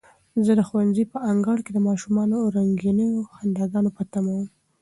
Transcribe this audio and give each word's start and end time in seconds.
زه 0.45 0.51
د 0.55 0.61
ښوونځي 0.67 1.03
په 1.13 1.17
انګړ 1.31 1.57
کې 1.65 1.71
د 1.73 1.79
ماشومانو 1.87 2.35
د 2.41 2.47
رنګینو 2.57 3.07
خنداګانو 3.35 3.89
په 3.97 4.03
تمه 4.11 4.31
وم. 4.35 4.47